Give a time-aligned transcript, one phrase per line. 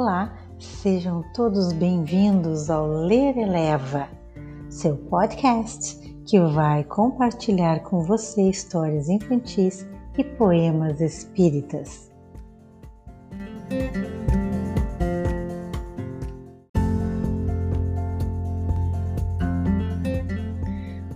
[0.00, 4.08] Olá, sejam todos bem-vindos ao Ler Eleva,
[4.70, 9.84] seu podcast que vai compartilhar com você histórias infantis
[10.16, 12.12] e poemas espíritas.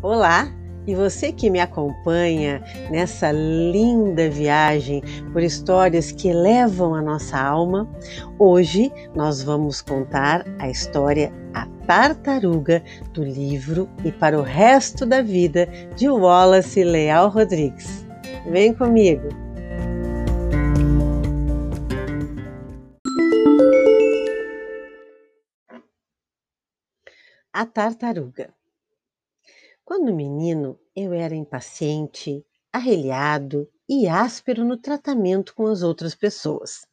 [0.03, 0.49] Olá,
[0.87, 7.89] e você que me acompanha nessa linda viagem por histórias que elevam a nossa alma,
[8.39, 12.83] hoje nós vamos contar a história A Tartaruga
[13.13, 18.07] do livro E para o Resto da Vida de Wallace Leal Rodrigues.
[18.51, 19.29] Vem comigo!
[27.53, 28.62] A Tartaruga
[29.95, 32.43] quando menino, eu era impaciente,
[32.73, 36.87] arrelhado e áspero no tratamento com as outras pessoas.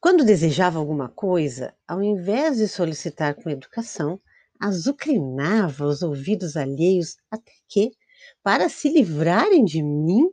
[0.00, 4.20] Quando desejava alguma coisa, ao invés de solicitar com educação,
[4.58, 7.92] azucrinava os ouvidos alheios até que,
[8.42, 10.28] para se livrarem de mim,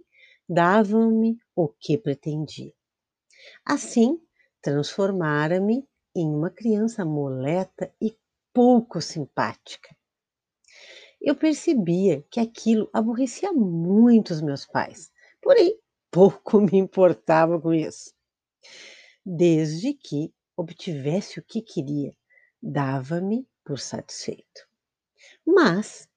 [0.50, 2.74] davam-me o que pretendia.
[3.64, 4.20] Assim,
[4.64, 8.18] transformara-me em uma criança moleta e
[8.52, 9.96] pouco simpática
[11.26, 15.76] eu percebia que aquilo aborrecia muito os meus pais, porém
[16.12, 18.14] pouco me importava com isso.
[19.26, 22.16] Desde que obtivesse o que queria,
[22.62, 24.68] dava-me por satisfeito.
[25.44, 26.08] Mas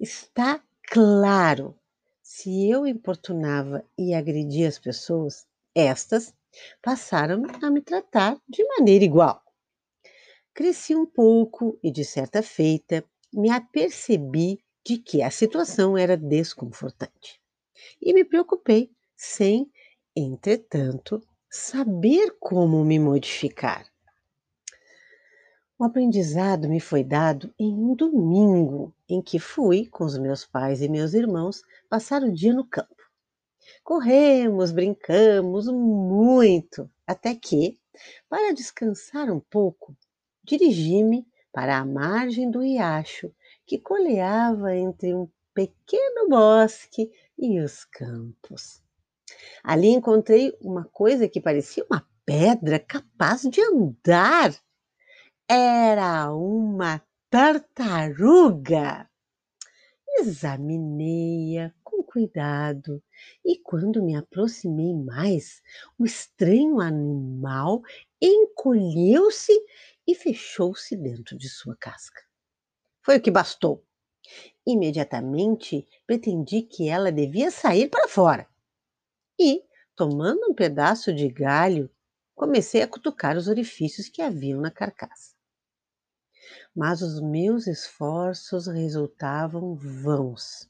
[0.00, 1.78] está claro,
[2.22, 6.34] se eu importunava e agredia as pessoas, estas
[6.82, 9.42] passaram a me tratar de maneira igual.
[10.54, 17.40] Cresci um pouco e, de certa feita, me apercebi de que a situação era desconfortante
[18.00, 19.70] e me preocupei, sem,
[20.16, 23.86] entretanto, saber como me modificar.
[25.78, 30.82] O aprendizado me foi dado em um domingo em que fui com os meus pais
[30.82, 33.00] e meus irmãos passar o dia no campo.
[33.82, 37.78] Corremos, brincamos muito, até que,
[38.28, 39.96] para descansar um pouco,
[40.44, 43.32] dirigi-me para a margem do riacho
[43.66, 48.82] que coleava entre um pequeno bosque e os campos.
[49.62, 54.54] Ali encontrei uma coisa que parecia uma pedra capaz de andar.
[55.48, 59.08] Era uma tartaruga.
[60.18, 63.02] Examinei-a com cuidado
[63.44, 65.62] e, quando me aproximei mais,
[65.98, 67.82] o estranho animal
[68.20, 69.52] encolheu-se
[70.10, 72.22] e fechou-se dentro de sua casca.
[73.02, 73.84] Foi o que bastou.
[74.66, 78.48] Imediatamente pretendi que ela devia sair para fora.
[79.38, 81.90] E, tomando um pedaço de galho,
[82.34, 85.34] comecei a cutucar os orifícios que haviam na carcaça.
[86.74, 90.68] Mas os meus esforços resultavam vãos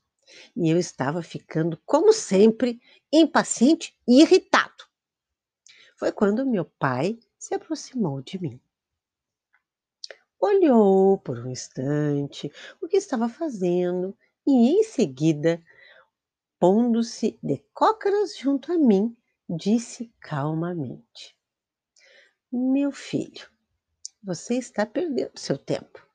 [0.55, 2.81] e eu estava ficando, como sempre,
[3.13, 4.85] impaciente e irritado.
[5.97, 8.61] Foi quando meu pai se aproximou de mim
[10.51, 12.51] olhou por um instante
[12.81, 14.17] o que estava fazendo
[14.47, 15.63] e, em seguida,
[16.59, 19.17] pondo-se de cócaras junto a mim,
[19.49, 21.37] disse calmamente:
[22.53, 23.49] Meu filho,
[24.23, 26.07] você está perdendo seu tempo.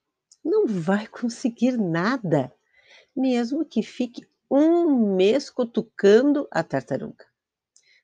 [0.44, 2.54] Não vai conseguir nada,
[3.16, 7.26] mesmo que fique um mês cutucando a tartaruga.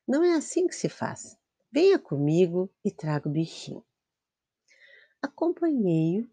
[0.07, 1.37] Não é assim que se faz.
[1.71, 3.85] Venha comigo e traga o bichinho.
[5.21, 6.27] Acompanhei-o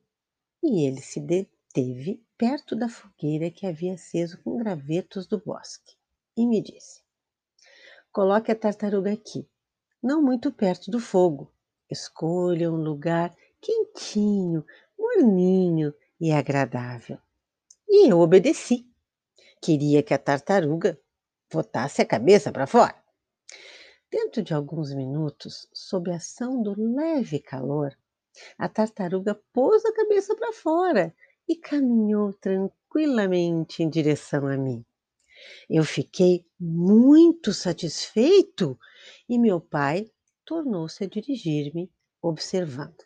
[0.62, 5.94] e ele se deteve perto da fogueira que havia aceso com gravetos do bosque
[6.36, 7.02] e me disse:
[8.10, 9.46] Coloque a tartaruga aqui,
[10.02, 11.52] não muito perto do fogo.
[11.90, 14.64] Escolha um lugar quentinho,
[14.98, 17.18] morninho e agradável.
[17.88, 18.86] E eu obedeci.
[19.60, 20.98] Queria que a tartaruga
[21.52, 22.96] botasse a cabeça para fora.
[24.10, 27.96] Dentro de alguns minutos, sob a ação do leve calor,
[28.58, 31.14] a tartaruga pôs a cabeça para fora
[31.48, 34.84] e caminhou tranquilamente em direção a mim.
[35.68, 38.78] Eu fiquei muito satisfeito
[39.28, 40.10] e meu pai
[40.44, 41.90] tornou-se a dirigir-me,
[42.20, 43.04] observando: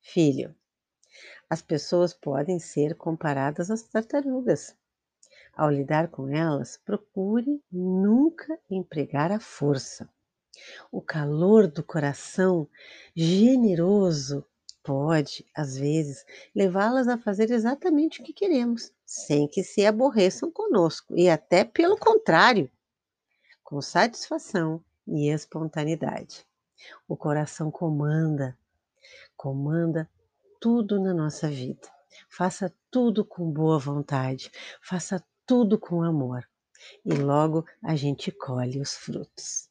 [0.00, 0.54] Filho,
[1.48, 4.76] as pessoas podem ser comparadas às tartarugas.
[5.52, 10.08] Ao lidar com elas, procure nunca empregar a força.
[10.90, 12.68] O calor do coração
[13.14, 14.44] generoso
[14.82, 16.24] pode, às vezes,
[16.54, 21.96] levá-las a fazer exatamente o que queremos, sem que se aborreçam conosco, e até pelo
[21.96, 22.70] contrário,
[23.62, 26.46] com satisfação e espontaneidade.
[27.06, 28.56] O coração comanda,
[29.36, 30.08] comanda
[30.60, 31.88] tudo na nossa vida.
[32.28, 34.50] Faça tudo com boa vontade,
[34.82, 36.44] faça tudo com amor
[37.04, 39.69] e logo a gente colhe os frutos.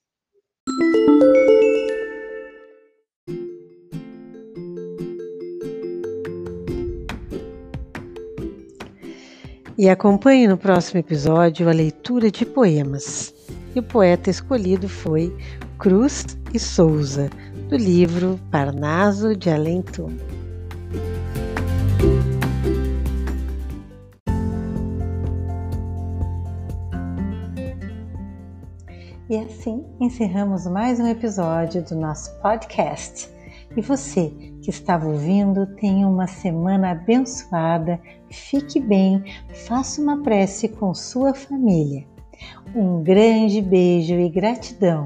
[9.82, 13.34] E acompanhe no próximo episódio a leitura de poemas.
[13.74, 15.34] E o poeta escolhido foi
[15.78, 17.30] Cruz e Souza,
[17.70, 19.82] do livro Parnaso de Além
[29.30, 33.30] E assim encerramos mais um episódio do nosso podcast.
[33.78, 34.34] E você
[34.64, 39.24] que estava ouvindo, tenha uma semana abençoada, fique bem,
[39.68, 42.08] faça uma prece com sua família.
[42.76, 45.06] Um grande beijo e gratidão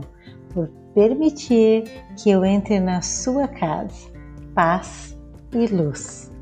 [0.54, 1.84] por permitir
[2.16, 4.10] que eu entre na sua casa.
[4.56, 5.18] Paz
[5.52, 6.33] e luz.